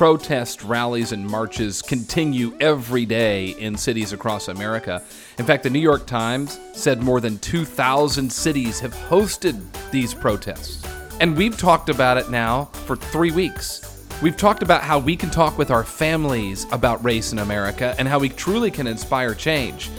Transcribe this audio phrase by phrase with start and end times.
[0.00, 5.02] protests, rallies, and marches continue every day in cities across America.
[5.38, 9.60] In fact, the New York Times said more than 2,000 cities have hosted
[9.90, 10.82] these protests.
[11.20, 14.06] And we've talked about it now for three weeks.
[14.22, 18.08] We've talked about how we can talk with our families about race in America and
[18.08, 19.90] how we truly can inspire change.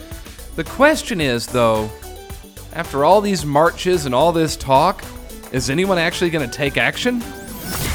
[0.56, 1.92] The question is, though,
[2.74, 5.04] after all these marches and all this talk,
[5.52, 7.22] is anyone actually going to take action?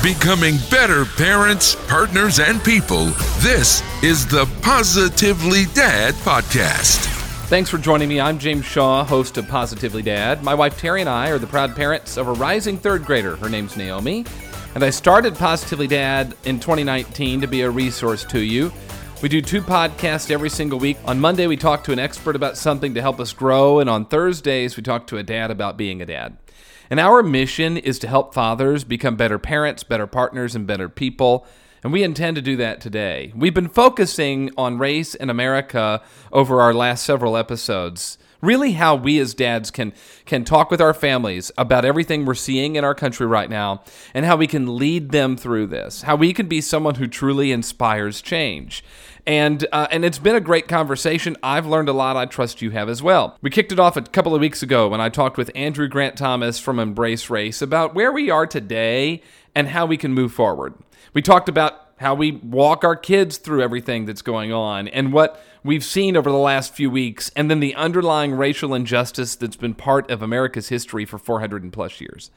[0.02, 3.06] Becoming better parents, partners, and people.
[3.40, 7.06] This is the Positively Dad Podcast.
[7.48, 8.20] Thanks for joining me.
[8.20, 10.42] I'm James Shaw, host of Positively Dad.
[10.42, 13.36] My wife Terry and I are the proud parents of a rising third grader.
[13.36, 14.24] Her name's Naomi.
[14.74, 18.72] And I started Positively Dad in 2019 to be a resource to you.
[19.22, 20.98] We do two podcasts every single week.
[21.06, 24.04] On Monday, we talk to an expert about something to help us grow, and on
[24.04, 26.36] Thursdays, we talk to a dad about being a dad.
[26.90, 31.46] And our mission is to help fathers become better parents, better partners, and better people.
[31.82, 33.32] And we intend to do that today.
[33.34, 39.18] We've been focusing on race in America over our last several episodes really how we
[39.18, 39.92] as dads can
[40.24, 43.82] can talk with our families about everything we're seeing in our country right now
[44.14, 47.52] and how we can lead them through this how we can be someone who truly
[47.52, 48.84] inspires change
[49.26, 51.36] and uh, and it's been a great conversation.
[51.42, 52.16] I've learned a lot.
[52.16, 53.36] I trust you have as well.
[53.42, 56.16] We kicked it off a couple of weeks ago when I talked with Andrew Grant
[56.16, 59.22] Thomas from Embrace Race about where we are today
[59.54, 60.74] and how we can move forward.
[61.12, 65.42] We talked about how we walk our kids through everything that's going on and what
[65.64, 69.74] we've seen over the last few weeks, and then the underlying racial injustice that's been
[69.74, 72.30] part of America's history for 400 and plus years.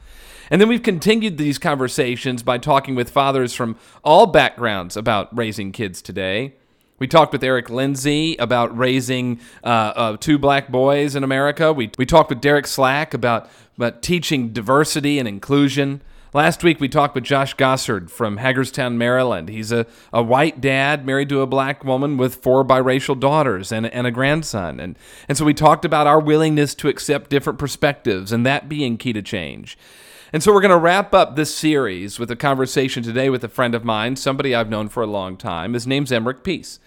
[0.50, 5.72] And then we've continued these conversations by talking with fathers from all backgrounds about raising
[5.72, 6.54] kids today.
[7.00, 11.72] We talked with Eric Lindsay about raising uh, uh, two black boys in America.
[11.72, 13.48] We, we talked with Derek Slack about,
[13.78, 16.02] about teaching diversity and inclusion.
[16.34, 19.48] Last week, we talked with Josh Gossard from Hagerstown, Maryland.
[19.48, 23.86] He's a, a white dad married to a black woman with four biracial daughters and,
[23.86, 24.78] and a grandson.
[24.78, 28.98] And, and so we talked about our willingness to accept different perspectives and that being
[28.98, 29.78] key to change.
[30.34, 33.48] And so we're going to wrap up this series with a conversation today with a
[33.48, 35.72] friend of mine, somebody I've known for a long time.
[35.72, 36.78] His name's Emmerich Peace.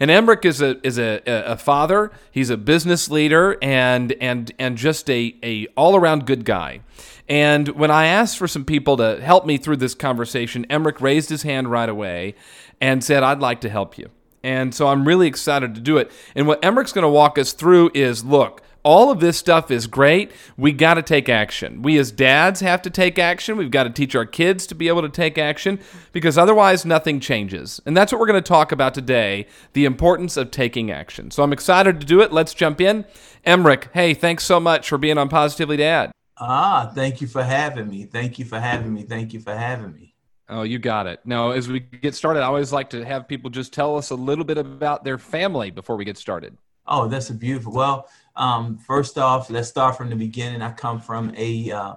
[0.00, 2.12] And Emmerich is a is a, a father.
[2.30, 6.80] He's a business leader and and and just a, a all around good guy.
[7.28, 11.30] And when I asked for some people to help me through this conversation, Emmerich raised
[11.30, 12.34] his hand right away
[12.80, 14.10] and said, I'd like to help you.
[14.42, 16.12] And so I'm really excited to do it.
[16.34, 19.86] And what Emmerich's going to walk us through is look, all of this stuff is
[19.86, 20.30] great.
[20.56, 21.82] We got to take action.
[21.82, 23.56] We as dads have to take action.
[23.56, 25.80] We've got to teach our kids to be able to take action
[26.12, 27.80] because otherwise nothing changes.
[27.86, 31.30] And that's what we're going to talk about today the importance of taking action.
[31.30, 32.32] So I'm excited to do it.
[32.32, 33.06] Let's jump in.
[33.44, 36.12] Emmerich, hey, thanks so much for being on Positively Dad.
[36.36, 38.04] Ah, thank you for having me.
[38.04, 39.02] Thank you for having me.
[39.02, 40.14] Thank you for having me.
[40.48, 41.20] Oh, you got it.
[41.24, 44.14] Now, as we get started, I always like to have people just tell us a
[44.14, 46.58] little bit about their family before we get started.
[46.86, 47.72] Oh, that's a beautiful.
[47.72, 50.62] Well, um, first off, let's start from the beginning.
[50.62, 51.94] I come from a uh,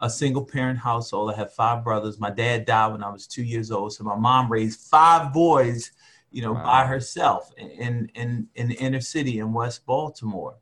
[0.00, 1.32] a single parent household.
[1.32, 2.18] I have five brothers.
[2.18, 5.92] My dad died when I was two years old, so my mom raised five boys,
[6.30, 6.64] you know, wow.
[6.64, 10.56] by herself in in in the inner city in West Baltimore.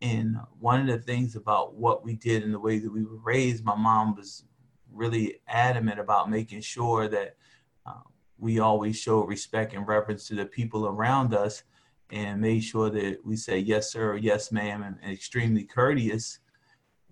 [0.00, 3.18] And one of the things about what we did and the way that we were
[3.18, 4.44] raised, my mom was
[4.92, 7.36] really adamant about making sure that
[7.84, 8.00] uh,
[8.38, 11.64] we always show respect and reverence to the people around us
[12.10, 16.40] and made sure that we say yes sir or yes ma'am and, and extremely courteous.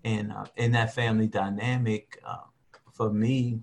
[0.04, 2.46] And uh, in that family dynamic uh,
[2.92, 3.60] for me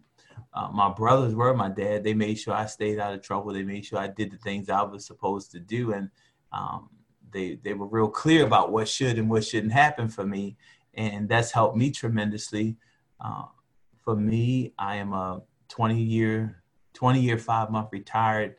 [0.54, 2.04] uh, my brothers were my dad.
[2.04, 3.54] They made sure i stayed out of trouble.
[3.54, 5.94] They made sure i did the things i was supposed to do.
[5.94, 6.10] And
[6.52, 6.90] um,
[7.32, 10.58] they they were real clear about what should and what shouldn't happen for me.
[10.94, 12.78] And that's helped me tremendously.
[13.20, 13.46] Uh,
[14.04, 16.62] for me i am a 20 year
[16.94, 18.56] 20 year five month retired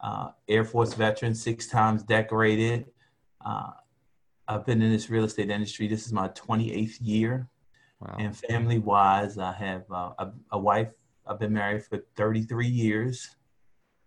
[0.00, 2.86] uh, Air Force veteran, six times decorated.
[3.44, 3.70] Uh,
[4.46, 5.88] I've been in this real estate industry.
[5.88, 7.48] This is my 28th year.
[8.00, 8.16] Wow.
[8.18, 10.88] And family wise, I have uh, a, a, wife.
[11.26, 13.36] I've been married for 33 years.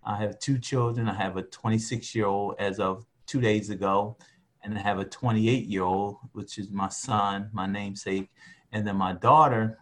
[0.04, 1.10] I have two children.
[1.10, 4.18] I have a 26 year old as of two days ago,
[4.64, 8.30] and I have a 28 year old, which is my son, my namesake,
[8.72, 9.78] and then my daughter.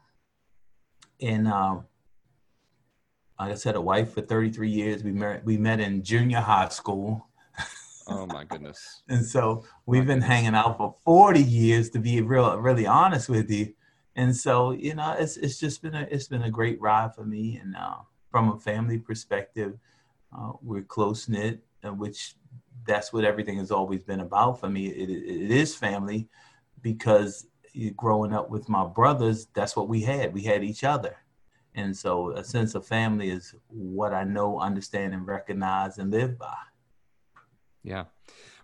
[1.21, 1.85] And um,
[3.39, 5.03] like I said, a wife for 33 years.
[5.03, 7.27] We met we met in junior high school.
[8.07, 9.03] Oh my goodness.
[9.09, 10.29] and so we've my been goodness.
[10.29, 13.73] hanging out for 40 years to be real really honest with you.
[14.15, 17.23] And so, you know, it's it's just been a it's been a great ride for
[17.23, 17.57] me.
[17.57, 17.95] And uh,
[18.29, 19.77] from a family perspective,
[20.37, 22.35] uh, we're close knit, which
[22.85, 24.87] that's what everything has always been about for me.
[24.87, 26.27] It, it is family
[26.81, 27.47] because
[27.95, 30.33] growing up with my brothers, that's what we had.
[30.33, 31.15] We had each other
[31.79, 36.37] And so a sense of family is what I know, understand, and recognize and live
[36.37, 36.55] by.
[37.83, 38.05] Yeah.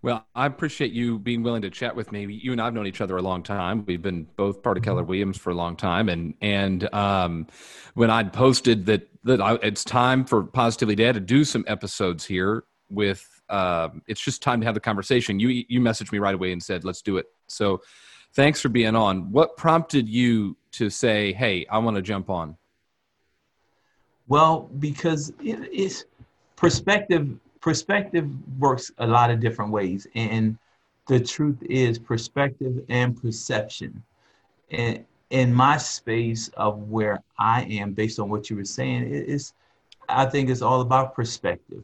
[0.02, 2.28] Well, I appreciate you being willing to chat with me.
[2.32, 3.86] You and I've known each other a long time.
[3.88, 5.10] We've been both part of Keller mm-hmm.
[5.10, 7.48] Williams for a long time, and and um,
[7.96, 12.24] when I'd posted that that I, it's time for Positively Dad to do some episodes
[12.24, 15.40] here with, uh, it's just time to have the conversation.
[15.40, 17.26] You you messaged me right away and said let's do it.
[17.48, 17.82] So,
[18.36, 19.32] thanks for being on.
[19.32, 22.58] What prompted you to say, "Hey, I want to jump on"?
[24.28, 26.06] Well, because it is
[26.56, 27.38] perspective.
[27.62, 28.30] Perspective
[28.60, 30.58] works a lot of different ways, and
[31.08, 34.04] the truth is perspective and perception.
[34.72, 39.54] And in my space of where I am, based on what you were saying, it's
[40.08, 41.84] I think it's all about perspective,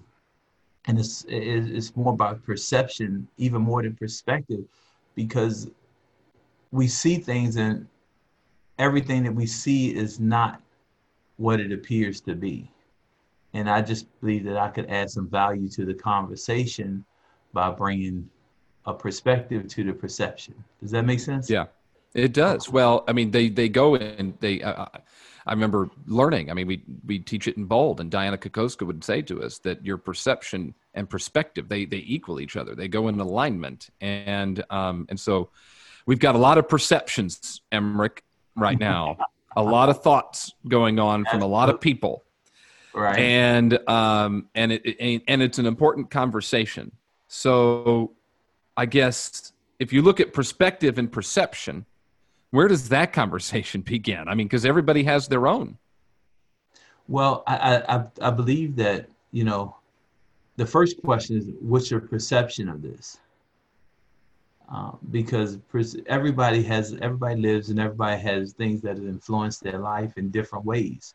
[0.86, 4.64] and it's it's more about perception, even more than perspective,
[5.16, 5.70] because
[6.72, 7.88] we see things and
[8.78, 10.62] everything that we see is not
[11.42, 12.70] what it appears to be.
[13.54, 17.04] And I just believe that I could add some value to the conversation
[17.52, 18.30] by bringing
[18.86, 20.54] a perspective to the perception.
[20.80, 21.50] Does that make sense?
[21.50, 21.66] Yeah,
[22.14, 22.70] it does.
[22.70, 24.62] Well, I mean, they they go and they.
[24.62, 24.86] Uh,
[25.48, 26.52] I remember learning.
[26.52, 29.58] I mean, we we teach it in bold, and Dianna Kokoszka would say to us
[29.60, 32.76] that your perception and perspective they they equal each other.
[32.76, 35.50] They go in alignment, and um and so
[36.06, 38.24] we've got a lot of perceptions, Emmerich,
[38.56, 39.18] right now.
[39.56, 42.24] a lot of thoughts going on from a lot of people.
[42.94, 43.20] Right.
[43.20, 46.92] And um and it, and it's an important conversation.
[47.28, 48.14] So
[48.78, 51.86] i guess if you look at perspective and perception
[52.52, 54.28] where does that conversation begin?
[54.28, 55.78] I mean because everybody has their own.
[57.08, 59.76] Well I, I i believe that you know
[60.58, 63.20] the first question is what's your perception of this
[64.74, 65.60] um, because
[66.06, 70.64] everybody has everybody lives and everybody has things that have influenced their life in different
[70.64, 71.14] ways.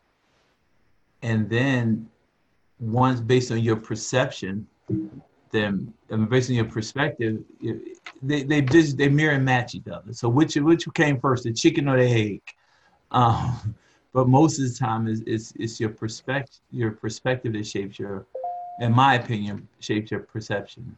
[1.23, 2.07] And then
[2.79, 4.67] once based on your perception
[5.51, 5.91] then
[6.29, 7.43] based on your perspective
[8.21, 10.13] they, they just they mirror and match each other.
[10.13, 12.41] So which which came first the chicken or the egg?
[13.11, 13.75] Um,
[14.13, 18.27] but most of the time is it's, it's your perspective your perspective that shapes your
[18.81, 20.95] in my opinion shapes your perception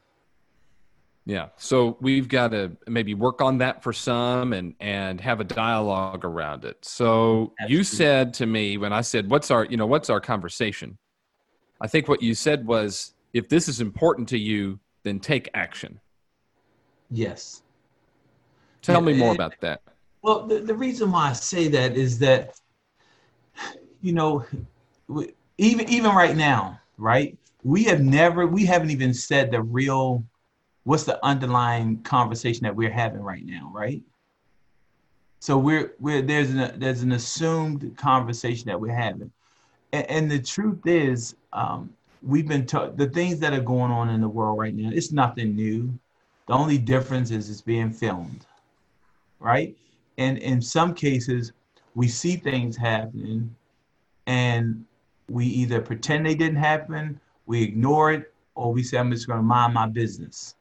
[1.30, 1.50] yeah.
[1.58, 6.26] So we've got to maybe work on that for some and and have a dialogue
[6.26, 6.84] around it.
[6.84, 7.78] So Absolutely.
[7.78, 10.98] you said to me when I said what's our, you know, what's our conversation?
[11.82, 16.00] I think what you said was if this is important to you, then take action.
[17.12, 17.62] Yes.
[18.82, 19.84] Tell yeah, me more about that.
[20.24, 22.60] Well, the, the reason why I say that is that
[24.02, 24.46] you know,
[25.60, 27.38] even even right now, right?
[27.64, 30.24] We have never we haven't even said the real
[30.84, 34.02] what's the underlying conversation that we're having right now, right?
[35.40, 39.32] So we're we're there's an there's an assumed conversation that we're having,
[39.94, 44.10] and, and the truth is, um, we've been taught the things that are going on
[44.10, 44.90] in the world right now.
[44.92, 45.98] It's nothing new.
[46.48, 48.46] The only difference is it's being filmed,
[49.40, 49.76] right?
[50.18, 51.54] And in some cases,
[51.96, 53.56] we see things happening,
[54.28, 54.84] and
[55.30, 59.40] we either pretend they didn't happen, we ignore it, or we say I'm just going
[59.40, 60.56] to mind my business.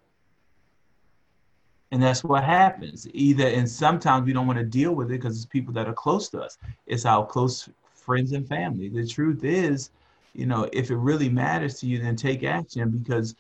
[1.90, 3.08] And that's what happens.
[3.14, 5.94] Either, and sometimes we don't want to deal with it because it's people that are
[5.94, 6.58] close to us.
[6.87, 8.88] It's our close friends and family.
[8.88, 9.90] The truth is,
[10.35, 13.35] you know, if it really matters to you, then take action because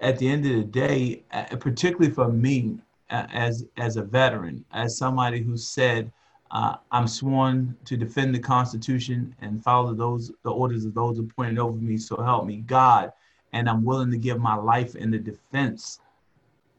[0.00, 1.22] at the end of the day,
[1.58, 2.78] particularly for me
[3.10, 6.10] as as a veteran, as somebody who said,
[6.50, 11.58] uh, I'm sworn to defend the Constitution and follow those the orders of those appointed
[11.58, 11.96] over me.
[11.96, 13.12] So help me God,
[13.52, 16.00] and I'm willing to give my life in the defense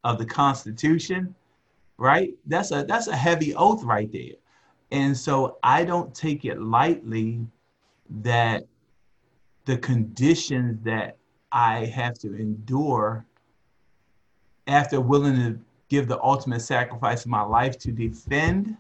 [0.04, 1.34] of the Constitution,
[1.98, 2.34] right?
[2.46, 4.36] That's a that's a heavy oath right there.
[4.92, 7.48] And so I don't take it lightly
[8.22, 8.66] that
[9.66, 11.18] the conditions that
[11.52, 13.26] I have to endure
[14.68, 18.78] after willing to give the ultimate sacrifice of my life to defend,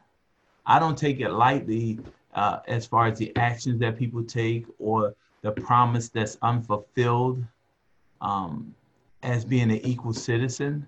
[0.66, 2.00] I don't take it lightly
[2.34, 7.44] uh, as far as the actions that people take or the promise that's unfulfilled
[8.22, 8.74] um,
[9.22, 10.88] as being an equal citizen.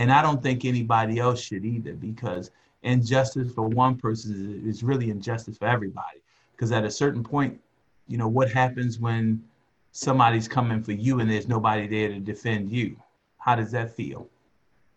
[0.00, 2.52] And I don't think anybody else should either because
[2.82, 6.22] injustice for one person is, really injustice for everybody.
[6.52, 7.60] Because at a certain point,
[8.08, 9.44] you know, what happens when
[9.92, 12.96] somebody's coming for you and there's nobody there to defend you?
[13.36, 14.26] How does that feel?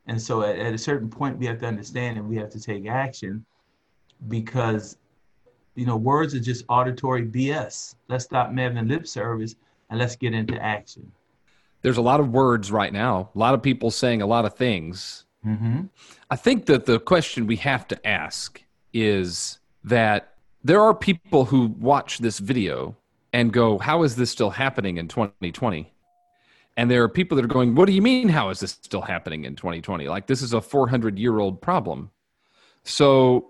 [0.08, 2.60] And so at, at a certain point, we have to understand and we have to
[2.62, 3.46] take action
[4.30, 4.96] because,
[5.76, 7.96] you know, words are just auditory BS.
[8.08, 9.56] Let's stop having lip service
[9.90, 11.12] and let's get into action
[11.84, 14.56] there's a lot of words right now, a lot of people saying a lot of
[14.56, 15.26] things.
[15.46, 15.82] Mm-hmm.
[16.30, 18.64] I think that the question we have to ask
[18.94, 22.96] is that there are people who watch this video
[23.34, 25.92] and go, How is this still happening in 2020?
[26.76, 29.02] And there are people that are going, What do you mean, how is this still
[29.02, 30.08] happening in 2020?
[30.08, 32.12] Like, this is a 400 year old problem.
[32.84, 33.50] So,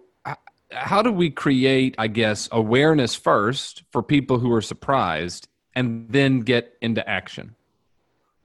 [0.72, 6.40] how do we create, I guess, awareness first for people who are surprised and then
[6.40, 7.56] get into action?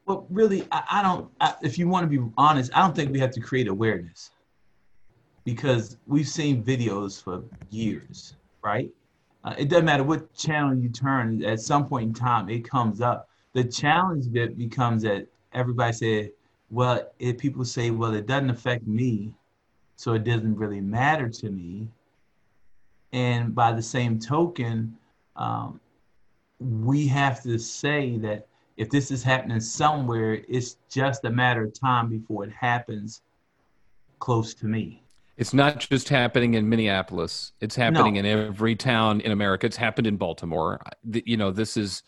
[0.08, 3.12] Well, really, I, I don't, I, if you want to be honest, I don't think
[3.12, 4.30] we have to create awareness
[5.44, 8.34] because we've seen videos for years,
[8.64, 8.90] right?
[9.44, 13.02] Uh, it doesn't matter what channel you turn, at some point in time, it comes
[13.02, 13.28] up.
[13.52, 16.30] The challenge that becomes that everybody said,
[16.70, 19.34] well, if people say, well, it doesn't affect me,
[19.96, 21.86] so it doesn't really matter to me.
[23.12, 24.96] And by the same token,
[25.36, 25.80] um,
[26.60, 28.46] we have to say that
[28.78, 33.22] if this is happening somewhere, it's just a matter of time before it happens
[34.20, 35.02] close to me.
[35.36, 37.52] It's not just happening in Minneapolis.
[37.60, 38.20] It's happening no.
[38.20, 39.66] in every town in America.
[39.66, 40.80] It's happened in Baltimore.
[41.04, 42.04] You know, this is,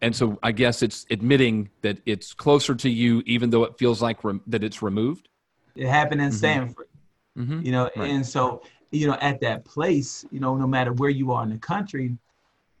[0.00, 4.00] and so I guess it's admitting that it's closer to you, even though it feels
[4.00, 5.28] like rem- that it's removed.
[5.74, 6.36] It happened in mm-hmm.
[6.36, 6.86] Sanford.
[7.36, 7.62] Mm-hmm.
[7.62, 8.10] You know, right.
[8.10, 11.50] and so you know, at that place, you know, no matter where you are in
[11.50, 12.16] the country,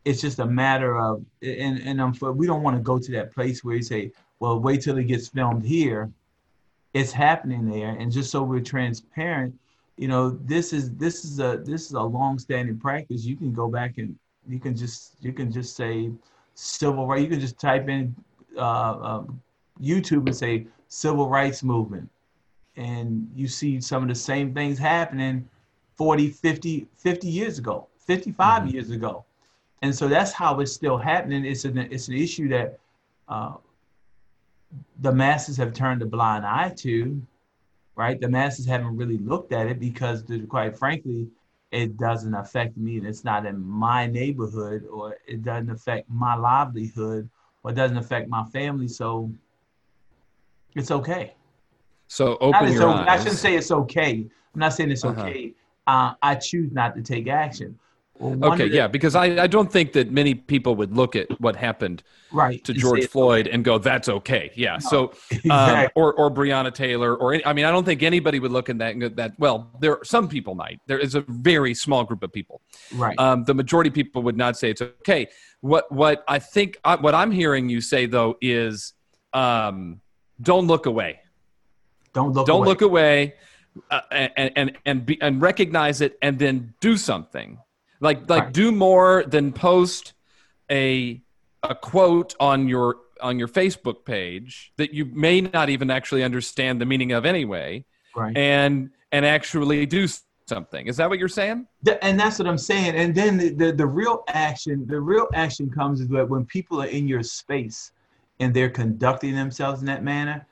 [0.04, 3.34] it's just a matter of, and and um, we don't want to go to that
[3.34, 6.10] place where you say, well, wait till it gets filmed here.
[6.92, 9.54] It's happening there and just so we're transparent
[10.00, 13.22] you know this is this is a this is a long-standing practice.
[13.26, 16.10] You can go back and you can just you can just say
[16.54, 18.16] civil right you can just type in
[18.56, 19.24] uh, uh,
[19.80, 22.08] youtube and say civil rights movement.
[22.76, 25.46] And you see some of the same things happening
[25.96, 28.70] 40 50 50 years ago 55 mm-hmm.
[28.70, 29.26] years ago
[29.82, 32.78] and so that's how it's still happening it's an it's an issue that
[33.28, 33.54] uh,
[35.00, 37.20] the masses have turned a blind eye to,
[37.96, 38.20] right?
[38.20, 41.28] The masses haven't really looked at it because, quite frankly,
[41.70, 46.34] it doesn't affect me and it's not in my neighborhood or it doesn't affect my
[46.34, 47.28] livelihood
[47.62, 48.88] or it doesn't affect my family.
[48.88, 49.30] So
[50.74, 51.34] it's okay.
[52.08, 53.06] So open your eyes.
[53.08, 54.28] I shouldn't say it's okay.
[54.54, 55.22] I'm not saying it's uh-huh.
[55.22, 55.54] okay.
[55.86, 57.78] Uh, I choose not to take action.
[58.20, 61.56] Well, okay, yeah, because I, I don't think that many people would look at what
[61.56, 63.54] happened right to George Floyd okay.
[63.54, 65.50] and go, "That's okay." Yeah, no, so um, exactly.
[65.50, 68.68] um, or or Breonna Taylor or any, I mean, I don't think anybody would look
[68.68, 70.80] at that and go, "That." Well, there some people might.
[70.86, 72.60] There is a very small group of people.
[72.94, 73.18] Right.
[73.18, 75.28] Um, the majority of people would not say it's okay.
[75.62, 78.92] What what I think uh, what I'm hearing you say though is,
[79.32, 80.02] um,
[80.42, 81.20] don't look away.
[82.12, 82.46] Don't look.
[82.46, 82.68] Don't away.
[82.68, 83.34] look away.
[83.90, 87.56] Uh, and and and, be, and recognize it and then do something
[88.00, 88.52] like like right.
[88.52, 90.14] do more than post
[90.70, 91.20] a
[91.62, 96.80] a quote on your on your Facebook page that you may not even actually understand
[96.80, 97.84] the meaning of anyway.
[98.16, 98.36] Right.
[98.36, 100.06] And and actually do
[100.46, 100.86] something.
[100.86, 101.66] Is that what you're saying?
[102.02, 102.94] And that's what I'm saying.
[102.96, 106.82] And then the, the, the real action, the real action comes is that when people
[106.82, 107.92] are in your space
[108.40, 110.44] and they're conducting themselves in that manner,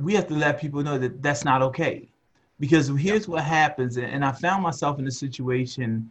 [0.00, 2.08] we have to let people know that that's not okay.
[2.60, 6.10] Because here's what happens, and I found myself in a situation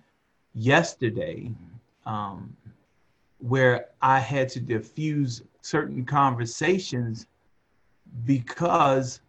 [0.58, 1.52] yesterday
[2.06, 2.56] um,
[3.40, 7.28] where I had to diffuse certain conversations
[8.26, 9.22] because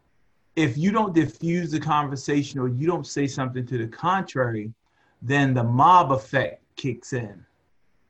[0.56, 4.73] if you don't diffuse the conversation or you don't say something to the contrary,
[5.20, 7.44] then the mob effect kicks in.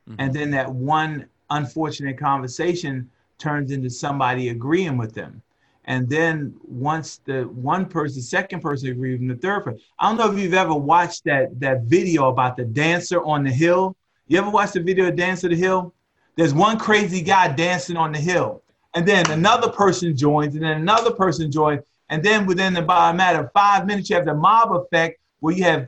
[0.07, 0.15] Mm-hmm.
[0.19, 5.41] And then that one unfortunate conversation turns into somebody agreeing with them.
[5.89, 9.81] And then once the one person, second person agrees, and the third person.
[9.97, 13.51] I don't know if you've ever watched that that video about the dancer on the
[13.51, 13.97] hill.
[14.27, 15.91] You ever watched the video of Dance on the Hill?
[16.35, 18.61] There's one crazy guy dancing on the hill.
[18.93, 21.81] And then another person joins, and then another person joins.
[22.09, 25.55] And then within about a matter of five minutes, you have the mob effect where
[25.55, 25.87] you have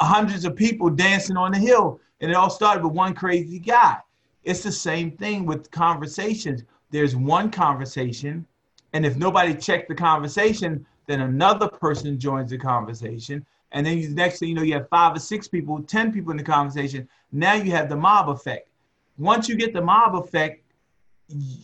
[0.00, 2.00] hundreds of people dancing on the hill.
[2.20, 3.96] And it all started with one crazy guy.
[4.44, 6.62] It's the same thing with conversations.
[6.92, 8.46] There's one conversation
[8.92, 13.44] and if nobody checked the conversation, then another person joins the conversation.
[13.72, 16.12] And then you, the next thing you know, you have five or six people, 10
[16.12, 17.08] people in the conversation.
[17.32, 18.68] Now you have the mob effect.
[19.18, 20.64] Once you get the mob effect,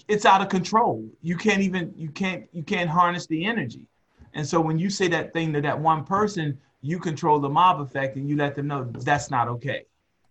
[0.06, 1.04] it's out of control.
[1.22, 3.82] You can't even, you can't, you can't harness the energy.
[4.34, 7.80] And so when you say that thing to that one person, you control the mob
[7.80, 9.86] effect and you let them know that's not okay.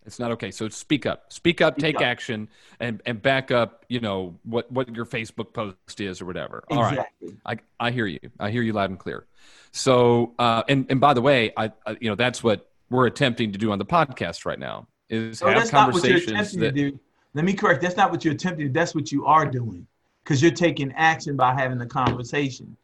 [0.05, 0.51] It's not okay.
[0.51, 1.31] So speak up.
[1.31, 2.01] Speak up, speak take up.
[2.03, 2.47] action
[2.79, 6.63] and and back up, you know, what what your Facebook post is or whatever.
[6.69, 7.29] Exactly.
[7.29, 7.59] All right.
[7.79, 8.19] I I hear you.
[8.39, 9.25] I hear you loud and clear.
[9.71, 13.51] So uh and and by the way, I, I you know, that's what we're attempting
[13.51, 16.99] to do on the podcast right now is no, have conversations that,
[17.33, 17.81] Let me correct.
[17.81, 18.71] That's not what you're attempting.
[18.73, 19.87] That's what you are doing
[20.23, 22.75] because you're taking action by having the conversation.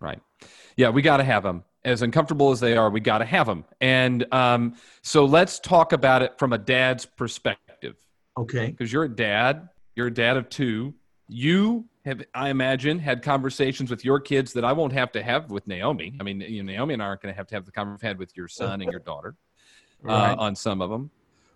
[0.00, 0.20] Right.
[0.76, 3.46] Yeah, we got to have them as uncomfortable as they are, we got to have
[3.46, 3.64] them.
[3.80, 7.96] And um, so let's talk about it from a dad's perspective.
[8.36, 8.70] Okay.
[8.70, 10.94] Because you're a dad, you're a dad of two.
[11.28, 15.50] You have, I imagine, had conversations with your kids that I won't have to have
[15.50, 16.14] with Naomi.
[16.18, 18.08] I mean, you know, Naomi and I aren't going to have to have the conversation
[18.08, 19.36] had with your son and your daughter
[20.02, 20.32] right.
[20.32, 21.10] uh, on some of them.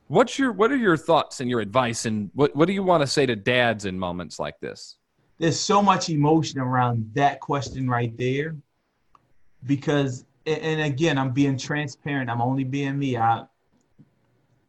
[0.09, 3.03] What's your what are your thoughts and your advice and what what do you want
[3.03, 4.97] to say to dads in moments like this?
[5.39, 8.57] There's so much emotion around that question right there
[9.67, 12.31] because and again i'm being transparent.
[12.31, 13.45] I'm only being me I,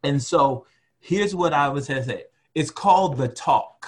[0.03, 0.65] and so
[0.99, 3.87] here's what i was gonna say it's called the talk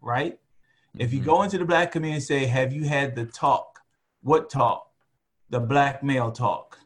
[0.00, 0.34] right?
[0.34, 1.00] Mm-hmm.
[1.00, 1.28] if you mm-hmm.
[1.28, 3.80] go into the black community and say have you had the talk?
[4.22, 4.90] What talk?
[5.48, 6.78] The black male talk.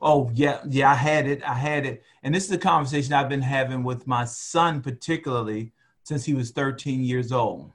[0.00, 2.02] Oh yeah yeah i had it i had it.
[2.22, 5.72] And this is a conversation i've been having with my son particularly
[6.04, 7.72] since he was 13 years old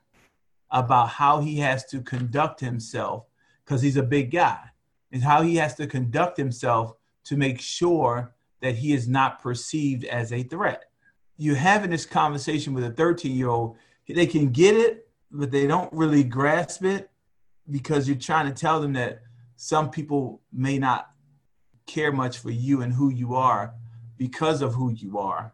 [0.72, 3.26] about how he has to conduct himself
[3.64, 4.60] because he's a big guy
[5.14, 6.94] is how he has to conduct himself
[7.24, 10.86] to make sure that he is not perceived as a threat.
[11.38, 13.78] You're having this conversation with a 13 year old,
[14.10, 17.10] they can get it, but they don't really grasp it
[17.70, 19.22] because you're trying to tell them that
[19.56, 21.12] some people may not
[21.86, 23.74] care much for you and who you are
[24.18, 25.54] because of who you are.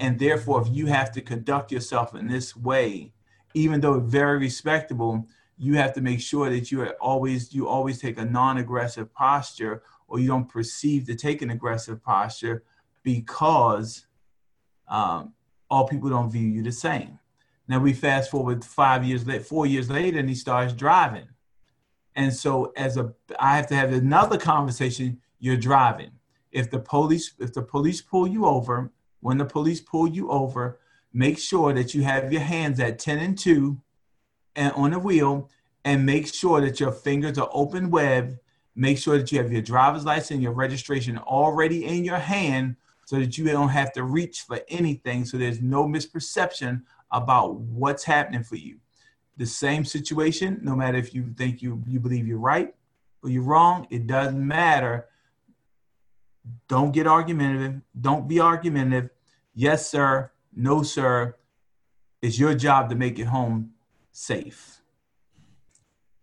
[0.00, 3.12] And therefore, if you have to conduct yourself in this way,
[3.54, 5.26] even though very respectable,
[5.58, 9.82] you have to make sure that you are always you always take a non-aggressive posture
[10.06, 12.62] or you don't perceive to take an aggressive posture
[13.02, 14.06] because
[14.88, 15.34] um,
[15.68, 17.18] all people don't view you the same.
[17.66, 21.28] Now we fast forward five years later, four years later, and he starts driving.
[22.14, 26.12] And so as a I have to have another conversation, you're driving.
[26.52, 30.78] If the police, if the police pull you over, when the police pull you over,
[31.12, 33.78] make sure that you have your hands at 10 and 2
[34.56, 35.50] and on the wheel
[35.84, 38.38] and make sure that your fingers are open web.
[38.74, 42.76] Make sure that you have your driver's license, your registration already in your hand
[43.06, 45.24] so that you don't have to reach for anything.
[45.24, 48.78] So there's no misperception about what's happening for you.
[49.38, 52.74] The same situation, no matter if you think you, you believe you're right
[53.22, 55.06] or you're wrong, it doesn't matter.
[56.68, 57.80] Don't get argumentative.
[57.98, 59.10] Don't be argumentative.
[59.54, 60.30] Yes, sir.
[60.54, 61.36] No, sir.
[62.20, 63.70] It's your job to make it home
[64.18, 64.80] safe.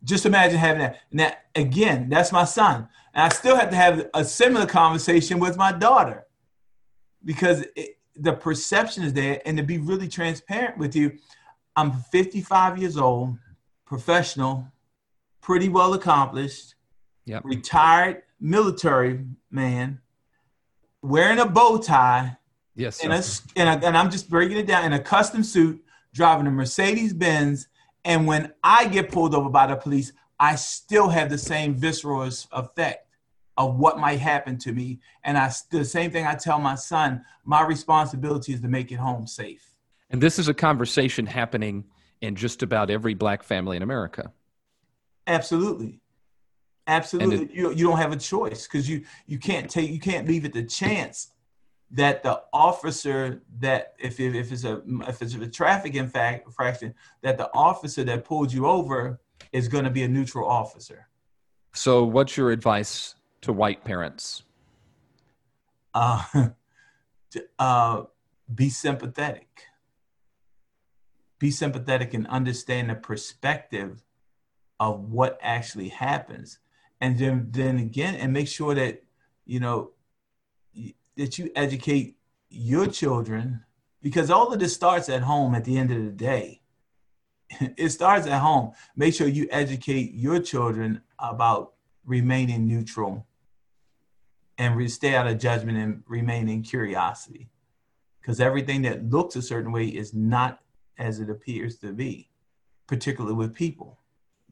[0.04, 1.00] Just imagine having that.
[1.12, 2.90] Now, again, that's my son.
[3.14, 6.26] And I still have to have a similar conversation with my daughter
[7.24, 9.42] because it, the perception is there.
[9.46, 11.14] And to be really transparent with you,
[11.76, 13.38] I'm 55 years old,
[13.86, 14.68] professional,
[15.42, 16.76] pretty well accomplished,
[17.26, 17.44] yep.
[17.46, 20.00] retired military man,
[21.02, 22.38] wearing a bow tie.
[22.76, 23.02] Yes.
[23.02, 23.24] And, a,
[23.56, 25.82] and, a, and I'm just breaking it down in a custom suit,
[26.14, 27.70] driving a Mercedes Benz
[28.06, 32.22] and when I get pulled over by the police, I still have the same visceral
[32.22, 33.08] effect
[33.58, 35.00] of what might happen to me.
[35.24, 38.98] And I the same thing I tell my son, my responsibility is to make it
[38.98, 39.66] home safe.
[40.12, 41.86] And this is a conversation happening
[42.22, 44.32] in just about every black family in America.
[45.26, 46.00] Absolutely.
[46.88, 47.46] Absolutely.
[47.46, 50.46] It, you, you don't have a choice because you, you can't take you can't leave
[50.46, 51.32] it to chance
[51.92, 57.38] that the officer that if, if, if it's a if it's a traffic infraction that
[57.38, 59.20] the officer that pulled you over
[59.52, 61.08] is going to be a neutral officer.
[61.74, 64.44] So what's your advice to white parents?
[65.94, 66.24] Uh,
[67.32, 68.04] to, uh,
[68.54, 69.64] be sympathetic.
[71.38, 74.04] Be sympathetic and understand the perspective
[74.80, 76.60] of what actually happens.
[77.02, 79.04] And then then again and make sure that
[79.46, 79.92] you know
[81.18, 82.18] that you educate
[82.50, 83.64] your children
[84.02, 86.62] because all of this starts at home at the end of the day.
[87.78, 88.72] it starts at home.
[88.96, 91.74] Make sure you educate your children about
[92.06, 93.26] remaining neutral
[94.58, 97.50] and re- stay out of judgment and remain in curiosity.
[98.22, 100.60] Because everything that looks a certain way is not
[100.98, 102.30] as it appears to be,
[102.88, 104.00] particularly with people.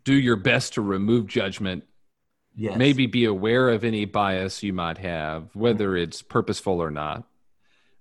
[0.03, 1.83] Do your best to remove judgment
[2.55, 2.77] Yes.
[2.77, 7.23] Maybe be aware of any bias you might have, whether it's purposeful or not,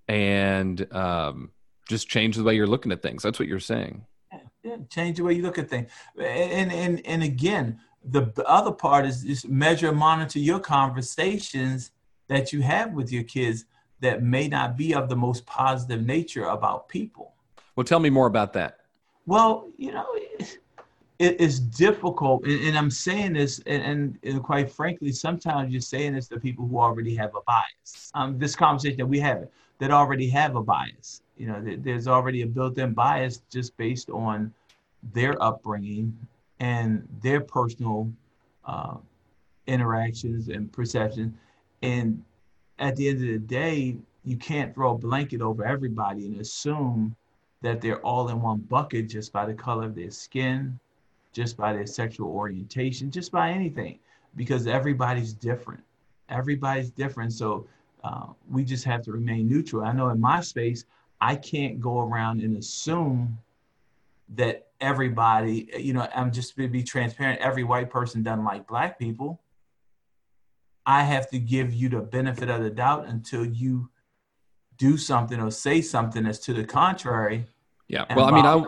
[0.08, 1.52] and um,
[1.88, 3.22] just change the way you're looking at things.
[3.22, 4.04] That's what you're saying.
[4.30, 4.76] Yeah, yeah.
[4.90, 5.90] change the way you look at things.
[6.18, 11.92] And and and again, the other part is just measure, and monitor your conversations
[12.28, 13.64] that you have with your kids
[14.00, 17.34] that may not be of the most positive nature about people.
[17.76, 18.80] Well, tell me more about that.
[19.24, 20.06] Well, you know,
[21.22, 26.14] it is difficult, and, and, I'm saying this, and, and, quite frankly, sometimes you're saying
[26.14, 28.10] this to people who already have a bias.
[28.14, 29.46] Um, this conversation that we have
[29.78, 31.22] that already have a bias.
[31.36, 34.52] You know, there's already a built-in bias just based on
[35.12, 36.16] their upbringing
[36.58, 38.10] and their personal
[38.64, 38.96] uh,
[39.68, 41.38] interactions and perception.
[41.82, 42.24] And
[42.80, 47.14] at the end of the day, you can't throw a blanket over everybody and assume
[47.60, 50.78] that they're all in one bucket just by the color of their skin,
[51.32, 53.98] just by their sexual orientation, just by anything,
[54.36, 55.82] because everybody's different.
[56.28, 57.32] Everybody's different.
[57.32, 57.66] So
[58.04, 59.84] uh, we just have to remain neutral.
[59.84, 60.84] I know in my space,
[61.20, 63.38] I can't go around and assume
[64.34, 68.98] that everybody, you know, I'm just to be transparent, every white person doesn't like black
[68.98, 69.40] people.
[70.84, 73.88] I have to give you the benefit of the doubt until you
[74.78, 77.46] do something or say something as to the contrary.
[77.86, 78.06] Yeah.
[78.16, 78.64] Well, I mean, I,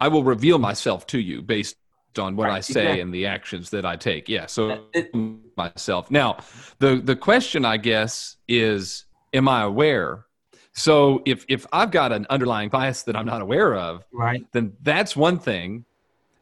[0.00, 1.76] I will reveal myself to you based
[2.18, 3.00] on what right, I say exactly.
[3.00, 4.28] and the actions that I take.
[4.28, 4.46] Yeah.
[4.46, 5.10] So it,
[5.56, 6.10] myself.
[6.10, 6.38] Now,
[6.78, 10.24] the the question I guess is, am I aware?
[10.72, 14.74] So if if I've got an underlying bias that I'm not aware of, right, then
[14.82, 15.84] that's one thing.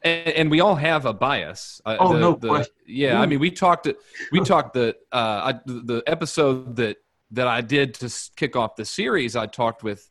[0.02, 1.80] And, and we all have a bias.
[1.84, 2.74] Uh, oh the, no the, question.
[2.86, 3.88] Yeah, I mean, we talked.
[4.30, 6.98] We talked the uh, I, the episode that
[7.32, 9.36] that I did to kick off the series.
[9.36, 10.08] I talked with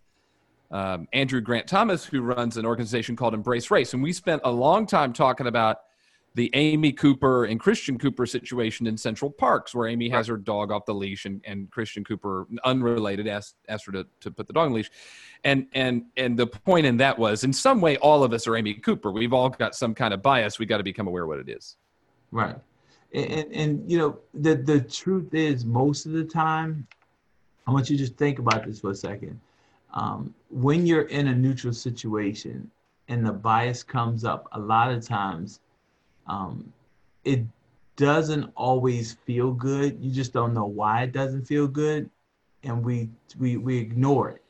[0.75, 3.93] um, Andrew Grant Thomas, who runs an organization called Embrace Race.
[3.93, 5.77] And we spent a long time talking about
[6.33, 10.73] the Amy Cooper and Christian Cooper situation in Central Parks, where Amy has her dog
[10.73, 14.51] off the leash and, and Christian Cooper, unrelated, asked, asked her to, to put the
[14.51, 14.91] dog on the leash.
[15.45, 18.57] And, and, and the point in that was, in some way, all of us are
[18.57, 19.13] Amy Cooper.
[19.13, 20.59] We've all got some kind of bias.
[20.59, 21.77] We got to become aware of what it is.
[22.31, 22.57] Right.
[23.13, 26.85] And, and, and, you know, the, the truth is, most of the time,
[27.65, 29.39] I want you to just think about this for a second
[29.95, 32.69] um, when you're in a neutral situation
[33.07, 35.61] and the bias comes up, a lot of times
[36.27, 36.71] um,
[37.23, 37.41] it
[37.95, 39.97] doesn't always feel good.
[40.01, 42.09] You just don't know why it doesn't feel good,
[42.63, 44.43] and we we we ignore it,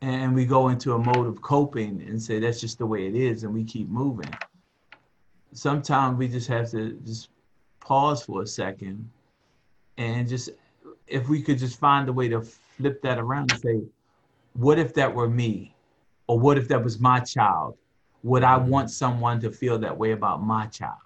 [0.00, 3.16] and we go into a mode of coping and say that's just the way it
[3.16, 4.32] is, and we keep moving.
[5.52, 7.30] Sometimes we just have to just
[7.80, 9.10] pause for a second,
[9.96, 10.50] and just
[11.08, 13.80] if we could just find a way to flip that around and say,
[14.54, 15.74] what if that were me?
[16.26, 17.76] Or what if that was my child?
[18.22, 18.68] Would I mm-hmm.
[18.68, 20.98] want someone to feel that way about my child?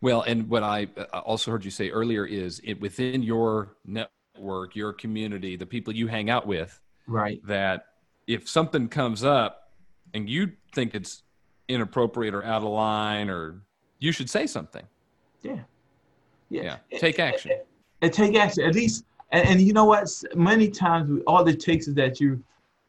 [0.00, 4.74] Well, and what I uh, also heard you say earlier is it within your network,
[4.74, 7.40] your community, the people you hang out with, right?
[7.46, 7.86] That
[8.26, 9.72] if something comes up
[10.14, 11.22] and you think it's
[11.68, 13.62] inappropriate or out of line, or
[13.98, 14.84] you should say something.
[15.42, 15.60] Yeah,
[16.48, 16.76] yeah.
[16.90, 16.98] yeah.
[16.98, 17.50] Take action.
[17.52, 17.60] And,
[18.02, 18.64] and take action.
[18.64, 20.08] At least and, and you know what?
[20.34, 22.42] Many times, all it takes is that you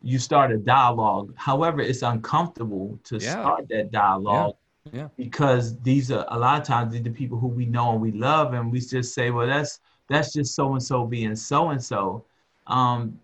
[0.04, 1.34] you start a dialogue.
[1.38, 3.32] However, it's uncomfortable to yeah.
[3.32, 4.56] start that dialogue.
[4.92, 5.02] Yeah.
[5.02, 5.08] yeah.
[5.16, 8.54] Because these are a lot of times the people who we know and we love,
[8.54, 12.26] and we just say, "Well, that's that's just so and so being so and so."
[12.68, 13.20] Um,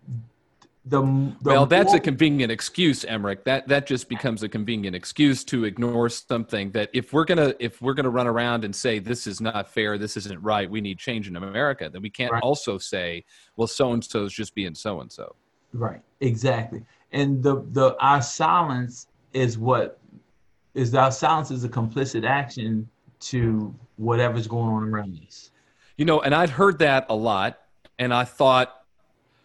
[0.88, 1.02] The,
[1.42, 3.44] the well, that's a convenient excuse, Emerick.
[3.44, 7.82] That that just becomes a convenient excuse to ignore something that if we're gonna if
[7.82, 10.98] we're gonna run around and say this is not fair, this isn't right, we need
[10.98, 12.42] change in America, then we can't right.
[12.42, 13.24] also say,
[13.56, 15.36] well, so and so is just being so and so.
[15.74, 16.00] Right.
[16.20, 16.82] Exactly.
[17.12, 19.98] And the the our silence is what
[20.72, 22.88] is our silence is a complicit action
[23.20, 25.50] to whatever's going on around us.
[25.98, 27.58] You know, and I'd heard that a lot,
[27.98, 28.84] and I thought,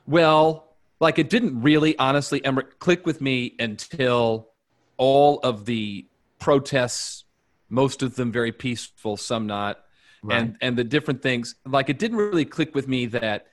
[0.07, 0.69] well
[1.03, 2.41] like it didn't really honestly
[2.79, 4.49] click with me until
[4.97, 6.07] all of the
[6.39, 7.25] protests
[7.69, 9.83] most of them very peaceful some not
[10.23, 10.41] right.
[10.41, 11.55] and and the different things.
[11.65, 13.47] Like it didn't really click with me that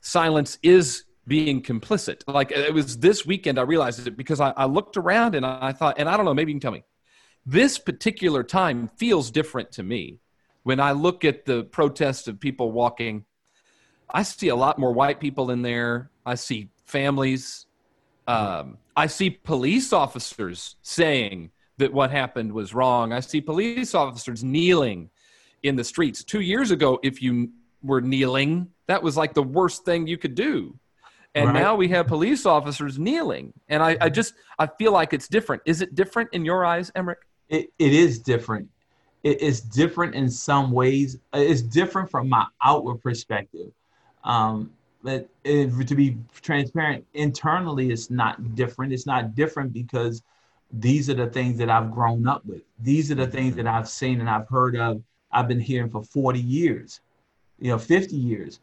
[0.00, 2.22] silence is being complicit.
[2.26, 5.72] Like it was this weekend i realized it because i, I looked around and i
[5.72, 6.84] thought and i don't know maybe you can tell me.
[7.46, 10.20] This particular time feels different to me.
[10.62, 13.24] When i look at the protests of people walking
[14.10, 16.10] i see a lot more white people in there.
[16.24, 17.66] I see families.
[18.26, 23.12] Um, I see police officers saying that what happened was wrong.
[23.12, 25.10] I see police officers kneeling
[25.62, 26.24] in the streets.
[26.24, 27.50] Two years ago, if you
[27.82, 30.76] were kneeling, that was like the worst thing you could do.
[31.34, 31.60] And right.
[31.60, 33.52] now we have police officers kneeling.
[33.68, 35.62] And I, I, just I feel like it's different.
[35.66, 37.20] Is it different in your eyes, Emerick?
[37.48, 38.68] It, it is different.
[39.22, 41.18] It is different in some ways.
[41.32, 43.70] It's different from my outward perspective.
[44.24, 48.92] Um, but if, to be transparent, internally, it's not different.
[48.92, 50.22] It's not different because
[50.72, 52.62] these are the things that I've grown up with.
[52.80, 53.32] These are the mm-hmm.
[53.32, 55.02] things that I've seen and I've heard of.
[55.30, 57.00] I've been hearing for 40 years,
[57.58, 58.60] you know, 50 years.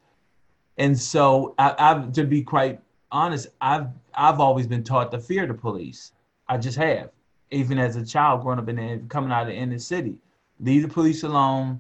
[0.77, 5.45] And so I, I've, to be quite honest, I've, I've always been taught to fear
[5.47, 6.11] the police.
[6.47, 7.11] I just have,
[7.51, 10.17] even as a child growing up in the, coming out of the inner city.
[10.59, 11.79] Leave the police alone.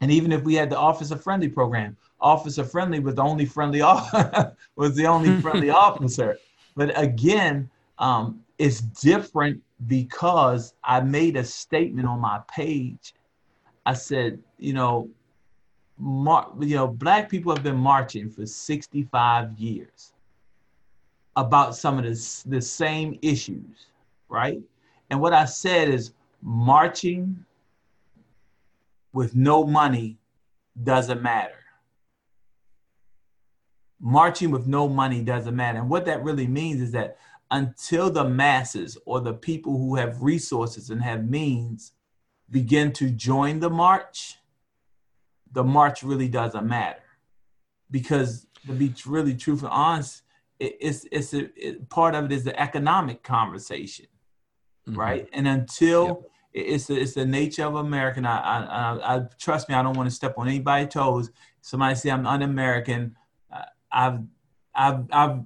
[0.00, 3.80] And even if we had the officer friendly program, officer friendly was the only friendly
[4.76, 6.38] was the only friendly officer.
[6.74, 13.14] But again, um, it's different because I made a statement on my page.
[13.84, 15.10] I said, you know,
[15.98, 20.12] mar- you know, black people have been marching for 65 years
[21.36, 23.86] about some of the, the same issues,
[24.28, 24.60] right?
[25.10, 27.44] And what I said is marching
[29.12, 30.18] with no money
[30.82, 31.54] doesn't matter.
[34.00, 35.78] Marching with no money doesn't matter.
[35.78, 37.18] And what that really means is that
[37.50, 41.92] until the masses or the people who have resources and have means
[42.50, 44.36] begin to join the march,
[45.52, 47.02] the march really doesn't matter.
[47.90, 50.22] Because to be really truthful and honest,
[50.60, 54.06] it, it's it's a, it, part of it is the economic conversation,
[54.88, 54.98] mm-hmm.
[54.98, 55.28] right?
[55.32, 56.29] And until yep.
[56.52, 60.08] It's the, it's the nature of American, I, I, I, trust me, I don't want
[60.08, 61.30] to step on anybody's toes.
[61.60, 63.16] Somebody say I'm un-American.
[63.52, 64.20] Uh, I've
[64.74, 65.40] I've I've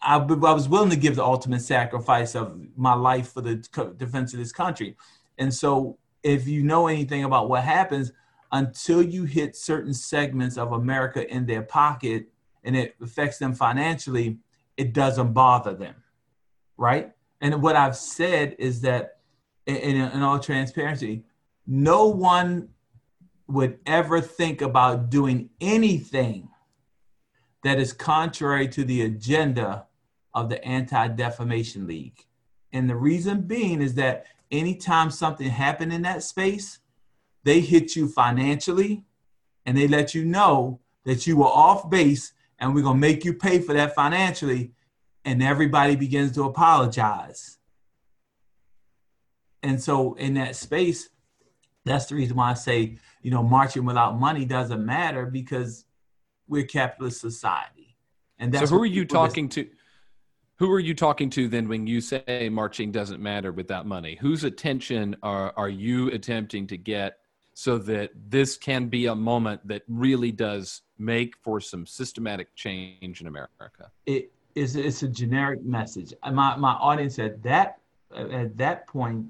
[0.00, 3.56] I've, I was willing to give the ultimate sacrifice of my life for the
[3.96, 4.96] defense of this country.
[5.38, 8.12] And so, if you know anything about what happens,
[8.52, 12.28] until you hit certain segments of America in their pocket
[12.62, 14.38] and it affects them financially,
[14.76, 15.96] it doesn't bother them.
[16.76, 17.12] Right.
[17.40, 19.18] And what I've said is that,
[19.66, 21.24] in, in all transparency,
[21.66, 22.68] no one
[23.46, 26.48] would ever think about doing anything
[27.62, 29.86] that is contrary to the agenda
[30.34, 32.26] of the Anti Defamation League.
[32.72, 36.80] And the reason being is that anytime something happened in that space,
[37.44, 39.04] they hit you financially
[39.64, 43.24] and they let you know that you were off base and we're going to make
[43.24, 44.72] you pay for that financially.
[45.24, 47.58] And everybody begins to apologize.
[49.64, 51.08] And so, in that space,
[51.86, 55.86] that's the reason why I say, you know, marching without money doesn't matter because
[56.46, 57.96] we're capitalist society.
[58.38, 59.66] And that's so, who are you talking to?
[60.56, 64.18] Who are you talking to then when you say marching doesn't matter without money?
[64.20, 67.18] Whose attention are, are you attempting to get
[67.54, 73.22] so that this can be a moment that really does make for some systematic change
[73.22, 73.90] in America?
[74.04, 76.12] It is it's a generic message.
[76.22, 77.78] My my audience at that
[78.14, 79.26] at that point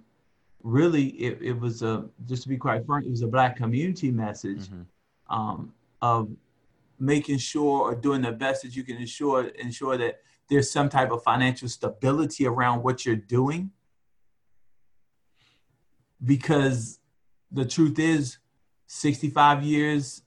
[0.65, 4.11] really it, it was a just to be quite frank, it was a black community
[4.11, 5.35] message mm-hmm.
[5.35, 5.73] um,
[6.03, 6.31] of
[6.99, 11.11] making sure or doing the best that you can ensure ensure that there's some type
[11.13, 13.71] of financial stability around what you're doing.
[16.25, 16.99] Because
[17.53, 18.39] the truth is,
[18.87, 20.23] 65 years,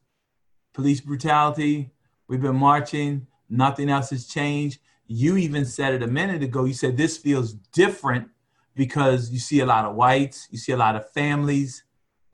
[0.73, 1.91] police brutality,
[2.27, 4.79] we've been marching, nothing else has changed.
[5.07, 8.29] You even said it a minute ago, you said this feels different
[8.77, 11.83] because you see a lot of whites, you see a lot of families,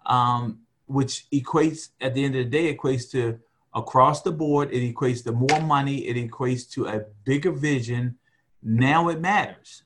[0.06, 3.40] um, which equates, at the end of the day, equates to
[3.74, 4.72] across the board.
[4.72, 6.06] It equates to more money.
[6.08, 8.18] It equates to a bigger vision.
[8.62, 9.84] Now it matters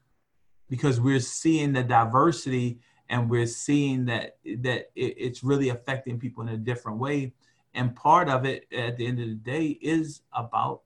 [0.70, 6.43] because we're seeing the diversity and we're seeing that that it, it's really affecting people
[6.43, 7.34] in a different way.
[7.74, 10.82] And part of it, at the end of the day, is about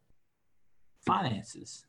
[1.06, 1.86] finances.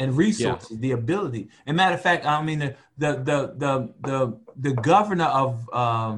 [0.00, 0.78] And resources, yeah.
[0.80, 1.42] the ability.
[1.66, 3.72] And matter of fact, I mean the the the the
[4.08, 4.18] the,
[4.66, 5.50] the governor of
[5.82, 6.12] um,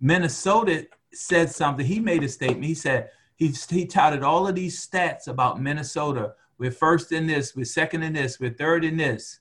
[0.00, 0.76] Minnesota
[1.12, 1.86] said something.
[1.86, 2.64] He made a statement.
[2.64, 3.00] He said
[3.36, 6.34] he he touted all of these stats about Minnesota.
[6.58, 7.54] We're first in this.
[7.56, 8.40] We're second in this.
[8.40, 9.40] We're third in this.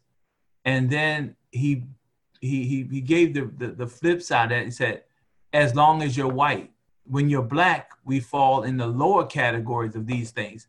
[0.63, 1.71] And then he
[2.41, 4.65] he he, he gave the, the the flip side of that.
[4.65, 5.03] He said,
[5.51, 6.69] as long as you're white.
[7.06, 10.67] When you're black, we fall in the lower categories of these things.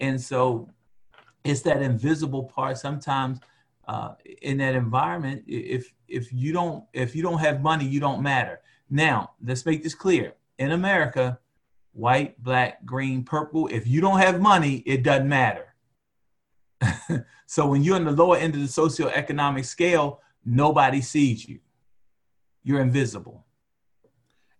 [0.00, 0.68] And so
[1.46, 3.38] it's that invisible part sometimes
[3.88, 8.22] uh, in that environment if if you don't if you don't have money you don't
[8.22, 11.38] matter now let's make this clear in America,
[11.92, 15.74] white, black, green, purple, if you don't have money, it doesn't matter.
[17.46, 21.60] so when you're in the lower end of the socioeconomic scale, nobody sees you.
[22.64, 23.44] You're invisible.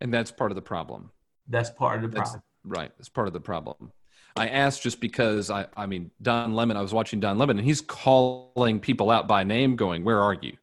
[0.00, 1.10] And that's part of the problem.
[1.48, 2.42] That's part of the problem.
[2.64, 2.90] That's, right.
[2.98, 3.92] That's part of the problem.
[4.36, 7.66] I asked just because I, I mean, Don Lemon, I was watching Don Lemon and
[7.66, 10.56] he's calling people out by name, going, Where are you?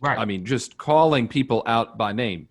[0.00, 0.18] Right.
[0.18, 2.48] I mean, just calling people out by name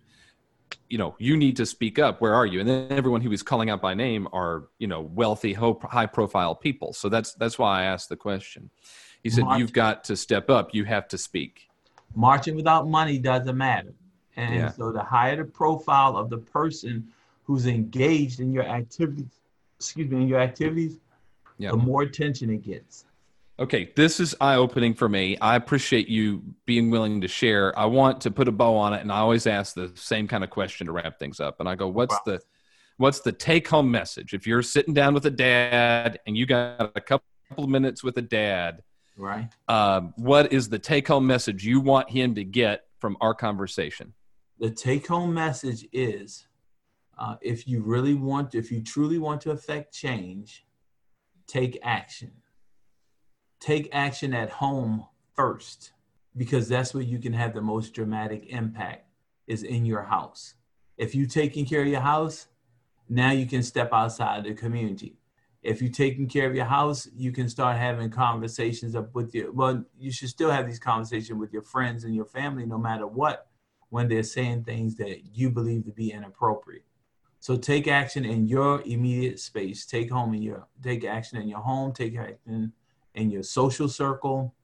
[0.90, 2.20] you know, you need to speak up.
[2.20, 2.60] Where are you?
[2.60, 6.54] And then everyone he was calling out by name are, you know, wealthy, high profile
[6.54, 6.92] people.
[6.92, 8.70] So that's that's why I asked the question.
[9.22, 9.60] He said, Marching.
[9.60, 10.74] "You've got to step up.
[10.74, 11.68] You have to speak."
[12.14, 13.94] Marching without money doesn't matter.
[14.36, 14.70] And yeah.
[14.72, 17.08] so the higher the profile of the person
[17.44, 19.39] who's engaged in your activities,
[19.80, 20.98] excuse me, in your activities,
[21.58, 23.06] the more attention it gets.
[23.58, 25.38] Okay, this is eye opening for me.
[25.38, 27.78] I appreciate you being willing to share.
[27.78, 30.44] I want to put a bow on it, and I always ask the same kind
[30.44, 31.60] of question to wrap things up.
[31.60, 32.20] And I go, "What's wow.
[32.26, 32.40] the
[32.98, 34.34] what's the take home message?
[34.34, 37.24] If you're sitting down with a dad and you got a couple
[37.56, 38.82] of minutes with a dad,
[39.16, 39.48] right?
[39.68, 44.12] Um, what is the take home message you want him to get from our conversation?
[44.58, 46.46] The take home message is
[47.20, 50.66] uh, if you really want, if you truly want to affect change,
[51.46, 52.32] take action.
[53.60, 55.04] Take action at home
[55.34, 55.92] first,
[56.34, 59.06] because that's where you can have the most dramatic impact
[59.46, 60.54] is in your house.
[60.96, 62.46] If you're taking care of your house,
[63.08, 65.18] now you can step outside the community.
[65.62, 69.52] If you're taking care of your house, you can start having conversations up with your
[69.52, 73.06] well, you should still have these conversations with your friends and your family no matter
[73.06, 73.48] what
[73.90, 76.84] when they're saying things that you believe to be inappropriate.
[77.40, 79.86] So take action in your immediate space.
[79.86, 81.92] Take home in your take action in your home.
[81.92, 82.72] Take action
[83.14, 84.54] in your social circle.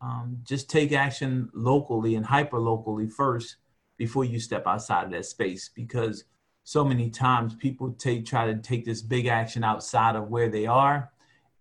[0.00, 3.56] Um, just take action locally and hyper locally first
[3.96, 6.24] before you step outside of that space because
[6.64, 10.66] so many times people take try to take this big action outside of where they
[10.66, 11.10] are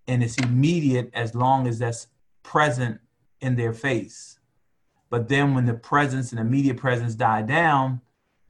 [0.08, 2.08] and it's immediate as long as that's
[2.44, 3.00] present
[3.42, 4.40] in their face
[5.10, 8.02] but then when the presence and immediate presence die down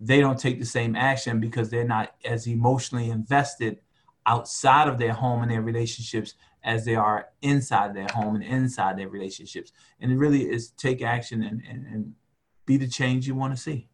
[0.01, 3.79] they don't take the same action because they're not as emotionally invested
[4.25, 6.33] outside of their home and their relationships
[6.63, 11.01] as they are inside their home and inside their relationships and it really is take
[11.01, 12.13] action and, and, and
[12.65, 13.87] be the change you want to see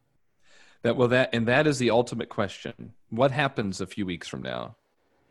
[0.82, 2.94] that well that and that is the ultimate question.
[3.10, 4.76] What happens a few weeks from now?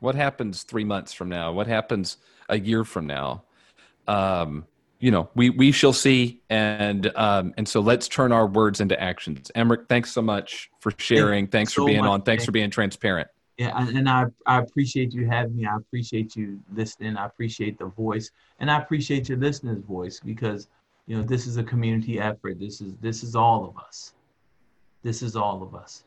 [0.01, 1.53] What happens three months from now?
[1.53, 3.45] What happens a year from now?
[4.07, 4.67] Um,
[5.07, 9.01] you know, we we shall see, and um, and so let's turn our words into
[9.01, 9.53] actions.
[9.55, 11.47] Emerick, thanks so much for sharing.
[11.47, 12.23] Thanks so for being much, on.
[12.23, 13.29] Thanks for being transparent.
[13.57, 15.64] Yeah, and I I appreciate you having me.
[15.64, 17.16] I appreciate you listening.
[17.16, 20.66] I appreciate the voice, and I appreciate your listeners' voice because
[21.07, 22.59] you know this is a community effort.
[22.59, 24.12] This is this is all of us.
[25.05, 26.03] This is all of us.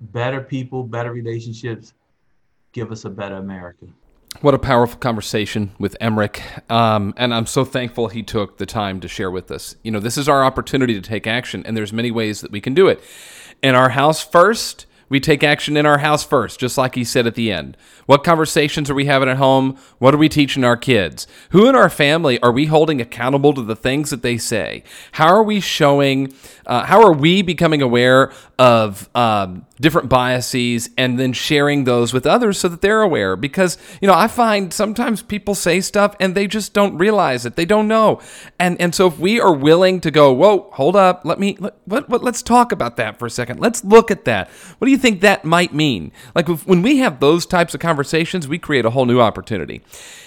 [0.00, 1.92] Better people, better relationships
[2.72, 3.84] give us a better America.
[4.40, 6.40] What a powerful conversation with Emerick.
[6.70, 9.76] Um, and I'm so thankful he took the time to share with us.
[9.82, 12.60] You know, this is our opportunity to take action, and there's many ways that we
[12.60, 13.02] can do it.
[13.62, 17.26] In our house first, we take action in our house first, just like he said
[17.26, 17.76] at the end.
[18.06, 19.76] What conversations are we having at home?
[19.98, 21.26] What are we teaching our kids?
[21.50, 24.84] Who in our family are we holding accountable to the things that they say?
[25.12, 26.32] How are we showing,
[26.64, 32.26] uh, how are we becoming aware of um, different biases and then sharing those with
[32.26, 33.34] others so that they're aware?
[33.34, 37.56] Because, you know, I find sometimes people say stuff and they just don't realize it.
[37.56, 38.20] They don't know.
[38.58, 41.74] And, and so if we are willing to go, whoa, hold up, let me, let,
[41.86, 43.58] what, what, let's talk about that for a second.
[43.58, 44.48] Let's look at that.
[44.78, 46.12] What do you think that might mean?
[46.34, 49.82] Like if, when we have those types of conversations, we create a whole new opportunity.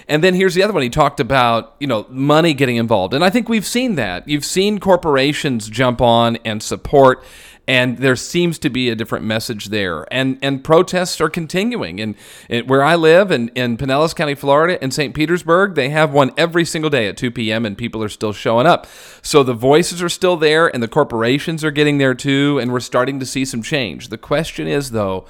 [0.07, 0.83] And then here's the other one.
[0.83, 3.13] He talked about, you know, money getting involved.
[3.13, 4.27] And I think we've seen that.
[4.27, 7.23] You've seen corporations jump on and support
[7.67, 10.05] and there seems to be a different message there.
[10.11, 12.01] And and protests are continuing.
[12.01, 12.15] And,
[12.49, 15.13] and where I live in, in Pinellas County, Florida, in St.
[15.13, 17.65] Petersburg, they have one every single day at 2 p.m.
[17.65, 18.85] and people are still showing up.
[19.21, 22.81] So the voices are still there and the corporations are getting there too, and we're
[22.81, 24.09] starting to see some change.
[24.09, 25.25] The question is though,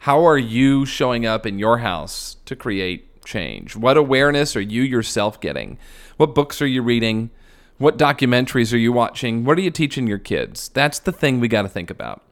[0.00, 3.76] how are you showing up in your house to create change?
[3.76, 5.78] What awareness are you yourself getting?
[6.16, 7.30] What books are you reading?
[7.78, 9.44] What documentaries are you watching?
[9.44, 10.68] What are you teaching your kids?
[10.68, 12.22] That's the thing we got to think about.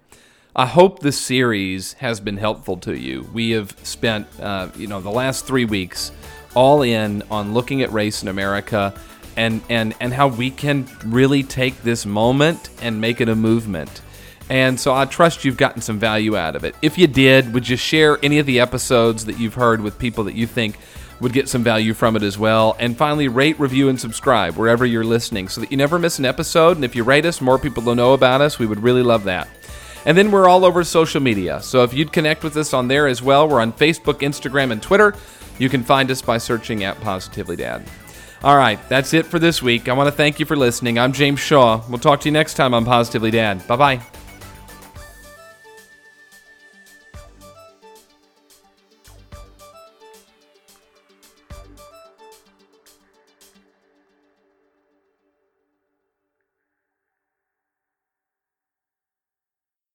[0.54, 3.28] I hope this series has been helpful to you.
[3.32, 6.12] We have spent, uh, you know, the last three weeks
[6.54, 8.94] all in on looking at race in America
[9.36, 14.00] and, and, and how we can really take this moment and make it a movement.
[14.48, 16.76] And so I trust you've gotten some value out of it.
[16.82, 20.22] If you did, would you share any of the episodes that you've heard with people
[20.24, 20.76] that you think
[21.22, 22.76] would get some value from it as well.
[22.78, 26.24] And finally, rate, review, and subscribe wherever you're listening so that you never miss an
[26.24, 26.76] episode.
[26.76, 28.58] And if you rate us, more people will know about us.
[28.58, 29.48] We would really love that.
[30.04, 31.62] And then we're all over social media.
[31.62, 34.82] So if you'd connect with us on there as well, we're on Facebook, Instagram, and
[34.82, 35.14] Twitter.
[35.58, 37.84] You can find us by searching at Positively Dad.
[38.42, 39.88] All right, that's it for this week.
[39.88, 40.98] I want to thank you for listening.
[40.98, 41.84] I'm James Shaw.
[41.88, 43.64] We'll talk to you next time on Positively Dad.
[43.68, 44.21] Bye bye.